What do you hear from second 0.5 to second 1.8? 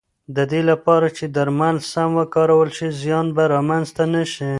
دې لپاره چې درمل